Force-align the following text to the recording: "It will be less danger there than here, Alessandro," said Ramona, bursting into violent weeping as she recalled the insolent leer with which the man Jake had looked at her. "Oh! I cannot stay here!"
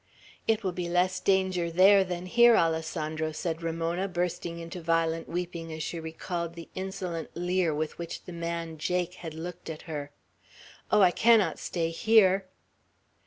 "It 0.47 0.63
will 0.63 0.71
be 0.71 0.89
less 0.89 1.19
danger 1.19 1.69
there 1.69 2.03
than 2.03 2.25
here, 2.25 2.55
Alessandro," 2.57 3.31
said 3.33 3.61
Ramona, 3.61 4.07
bursting 4.07 4.57
into 4.57 4.81
violent 4.81 5.29
weeping 5.29 5.71
as 5.71 5.83
she 5.83 5.99
recalled 5.99 6.55
the 6.55 6.69
insolent 6.73 7.29
leer 7.35 7.71
with 7.71 7.99
which 7.99 8.23
the 8.23 8.33
man 8.33 8.79
Jake 8.79 9.13
had 9.13 9.35
looked 9.35 9.69
at 9.69 9.83
her. 9.83 10.09
"Oh! 10.89 11.03
I 11.03 11.11
cannot 11.11 11.59
stay 11.59 11.91
here!" 11.91 12.47